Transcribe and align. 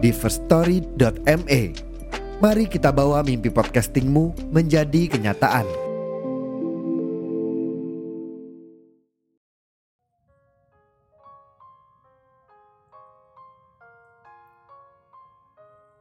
di 0.00 0.10
firststory.me. 0.16 1.62
Mari 2.40 2.64
kita 2.72 2.88
bawa 2.88 3.20
mimpi 3.20 3.52
podcastingmu 3.52 4.48
menjadi 4.48 5.12
kenyataan. 5.12 5.68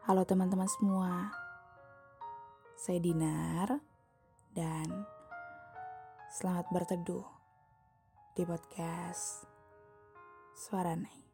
Halo 0.08 0.26
teman-teman 0.26 0.66
semua, 0.66 1.30
saya 2.74 2.98
Dinar 2.98 3.78
dan 4.58 5.06
selamat 6.34 6.66
berteduh 6.74 7.28
di 8.34 8.42
podcast 8.42 9.46
Suara. 10.58 11.29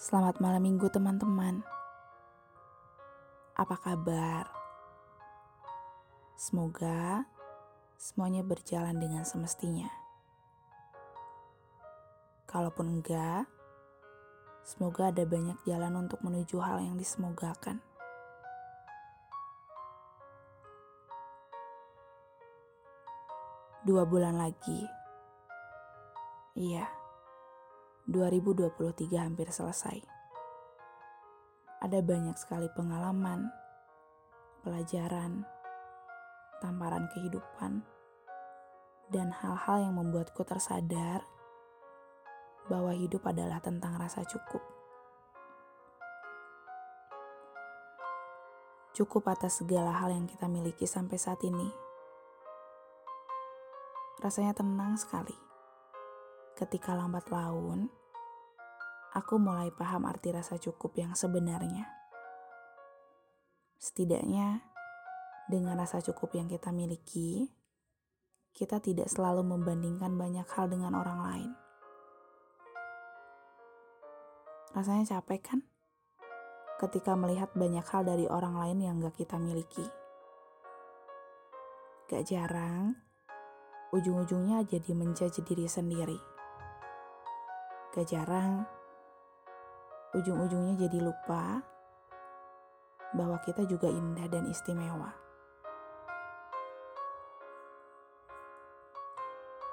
Selamat 0.00 0.40
malam 0.40 0.64
minggu 0.64 0.88
teman-teman. 0.88 1.60
Apa 3.52 3.76
kabar? 3.76 4.48
Semoga 6.40 7.28
semuanya 8.00 8.40
berjalan 8.40 8.96
dengan 8.96 9.28
semestinya. 9.28 9.92
Kalaupun 12.48 12.96
enggak, 12.96 13.44
semoga 14.64 15.12
ada 15.12 15.28
banyak 15.28 15.60
jalan 15.68 15.92
untuk 16.08 16.24
menuju 16.24 16.56
hal 16.64 16.80
yang 16.80 16.96
disemogakan. 16.96 17.84
Dua 23.84 24.08
bulan 24.08 24.40
lagi. 24.40 24.80
Iya 26.56 26.99
2023 28.10 29.06
hampir 29.22 29.54
selesai. 29.54 30.02
Ada 31.78 32.02
banyak 32.02 32.34
sekali 32.34 32.66
pengalaman, 32.74 33.46
pelajaran, 34.66 35.46
tamparan 36.58 37.06
kehidupan, 37.14 37.86
dan 39.14 39.30
hal-hal 39.30 39.86
yang 39.86 39.94
membuatku 39.94 40.42
tersadar 40.42 41.22
bahwa 42.66 42.90
hidup 42.98 43.22
adalah 43.30 43.62
tentang 43.62 43.94
rasa 43.94 44.26
cukup. 44.26 44.62
Cukup 48.90 49.22
atas 49.30 49.62
segala 49.62 49.94
hal 49.94 50.10
yang 50.10 50.26
kita 50.26 50.50
miliki 50.50 50.82
sampai 50.82 51.14
saat 51.14 51.38
ini. 51.46 51.70
Rasanya 54.18 54.50
tenang 54.58 54.98
sekali 54.98 55.32
ketika 56.58 56.92
lambat 56.92 57.30
laun 57.30 57.99
aku 59.10 59.42
mulai 59.42 59.74
paham 59.74 60.06
arti 60.06 60.30
rasa 60.30 60.54
cukup 60.58 60.94
yang 60.94 61.18
sebenarnya. 61.18 61.90
Setidaknya, 63.80 64.62
dengan 65.50 65.74
rasa 65.74 65.98
cukup 65.98 66.38
yang 66.38 66.46
kita 66.46 66.70
miliki, 66.70 67.50
kita 68.54 68.78
tidak 68.78 69.10
selalu 69.10 69.42
membandingkan 69.42 70.14
banyak 70.14 70.46
hal 70.54 70.70
dengan 70.70 70.94
orang 70.94 71.20
lain. 71.26 71.50
Rasanya 74.70 75.18
capek 75.18 75.40
kan? 75.42 75.60
Ketika 76.78 77.18
melihat 77.18 77.50
banyak 77.58 77.82
hal 77.82 78.06
dari 78.06 78.30
orang 78.30 78.54
lain 78.56 78.78
yang 78.78 78.94
gak 79.02 79.18
kita 79.18 79.36
miliki. 79.42 79.84
Gak 82.06 82.30
jarang, 82.30 82.94
ujung-ujungnya 83.90 84.62
jadi 84.70 84.92
menjadi 84.94 85.42
diri 85.42 85.66
sendiri. 85.66 86.18
Gak 87.90 88.06
jarang, 88.06 88.70
ujung-ujungnya 90.10 90.74
jadi 90.86 90.98
lupa 90.98 91.62
bahwa 93.14 93.38
kita 93.42 93.62
juga 93.66 93.86
indah 93.86 94.26
dan 94.26 94.46
istimewa. 94.50 95.10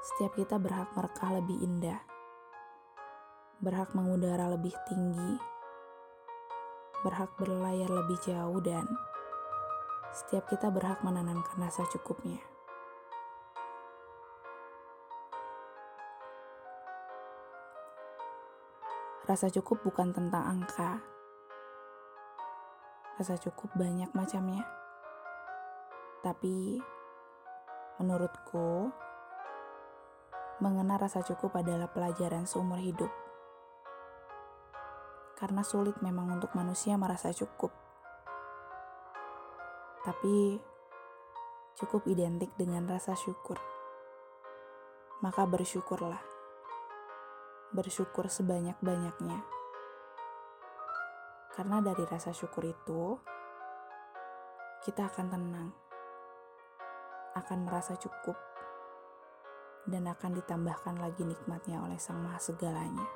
Setiap 0.07 0.37
kita 0.37 0.55
berhak 0.61 0.93
merekah 0.93 1.41
lebih 1.41 1.57
indah, 1.61 1.99
berhak 3.59 3.91
mengudara 3.97 4.53
lebih 4.53 4.73
tinggi, 4.87 5.35
berhak 7.01 7.33
berlayar 7.35 7.89
lebih 7.91 8.17
jauh, 8.23 8.61
dan 8.63 8.87
setiap 10.15 10.47
kita 10.47 10.71
berhak 10.71 11.03
menanamkan 11.03 11.59
rasa 11.59 11.83
cukupnya. 11.91 12.56
Rasa 19.27 19.51
cukup 19.51 19.83
bukan 19.83 20.15
tentang 20.15 20.39
angka. 20.39 21.03
Rasa 23.19 23.35
cukup 23.35 23.75
banyak 23.75 24.07
macamnya. 24.15 24.63
Tapi 26.23 26.79
menurutku 27.99 28.87
mengenal 30.63 31.03
rasa 31.03 31.27
cukup 31.27 31.59
adalah 31.59 31.91
pelajaran 31.91 32.47
seumur 32.47 32.79
hidup. 32.79 33.11
Karena 35.35 35.59
sulit 35.59 35.99
memang 35.99 36.31
untuk 36.31 36.55
manusia 36.55 36.95
merasa 36.95 37.35
cukup. 37.35 37.75
Tapi 40.07 40.55
cukup 41.75 42.07
identik 42.07 42.55
dengan 42.55 42.87
rasa 42.87 43.11
syukur. 43.11 43.59
Maka 45.19 45.43
bersyukurlah 45.43 46.36
bersyukur 47.75 48.31
sebanyak-banyaknya. 48.31 49.43
Karena 51.51 51.81
dari 51.81 52.03
rasa 52.07 52.31
syukur 52.31 52.63
itu, 52.63 53.17
kita 54.85 55.09
akan 55.09 55.27
tenang, 55.27 55.69
akan 57.35 57.59
merasa 57.65 57.97
cukup, 57.97 58.37
dan 59.89 60.07
akan 60.07 60.37
ditambahkan 60.37 60.95
lagi 61.01 61.25
nikmatnya 61.25 61.81
oleh 61.81 61.97
Sang 61.99 62.21
Maha 62.21 62.39
Segalanya. 62.39 63.07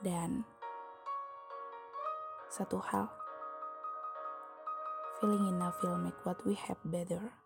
Dan 0.00 0.46
satu 2.48 2.78
hal, 2.78 3.10
feeling 5.20 5.50
enough 5.52 5.76
will 5.84 5.98
make 5.98 6.16
what 6.24 6.38
we 6.46 6.56
have 6.56 6.78
better 6.86 7.45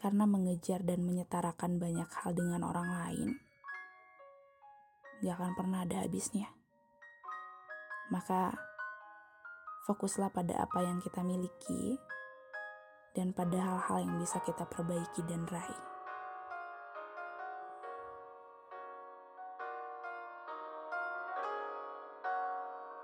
karena 0.00 0.24
mengejar 0.24 0.80
dan 0.80 1.04
menyetarakan 1.04 1.76
banyak 1.76 2.08
hal 2.08 2.32
dengan 2.32 2.64
orang 2.64 2.88
lain, 2.88 3.28
gak 5.20 5.36
akan 5.36 5.52
pernah 5.60 5.84
ada 5.84 6.00
habisnya. 6.00 6.48
Maka, 8.08 8.56
fokuslah 9.84 10.32
pada 10.32 10.64
apa 10.64 10.80
yang 10.80 11.04
kita 11.04 11.20
miliki 11.20 12.00
dan 13.12 13.36
pada 13.36 13.60
hal-hal 13.60 14.08
yang 14.08 14.16
bisa 14.16 14.40
kita 14.40 14.64
perbaiki 14.64 15.20
dan 15.28 15.44
raih. 15.44 15.82